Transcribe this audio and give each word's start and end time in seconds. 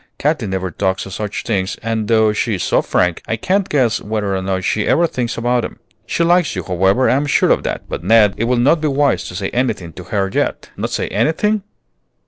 Katy 0.17 0.47
never 0.47 0.71
talks 0.71 1.05
of 1.05 1.13
such 1.13 1.43
things; 1.43 1.77
and 1.83 2.07
though 2.07 2.33
she's 2.33 2.63
so 2.63 2.81
frank, 2.81 3.21
I 3.27 3.35
can't 3.35 3.69
guess 3.69 4.01
whether 4.01 4.35
or 4.35 4.41
not 4.41 4.63
she 4.63 4.87
ever 4.87 5.05
thinks 5.05 5.37
about 5.37 5.61
them. 5.61 5.77
She 6.07 6.23
likes 6.23 6.55
you, 6.55 6.63
however, 6.63 7.07
I 7.07 7.13
am 7.13 7.27
sure 7.27 7.51
of 7.51 7.61
that. 7.61 7.83
But, 7.87 8.03
Ned, 8.03 8.33
it 8.35 8.45
will 8.45 8.57
not 8.57 8.81
be 8.81 8.87
wise 8.87 9.27
to 9.27 9.35
say 9.35 9.49
anything 9.51 9.93
to 9.93 10.05
her 10.05 10.27
yet." 10.33 10.71
"Not 10.75 10.89
say 10.89 11.07
anything? 11.09 11.61